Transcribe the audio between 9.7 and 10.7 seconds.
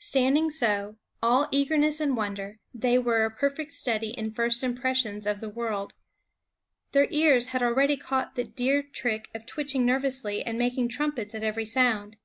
nervously and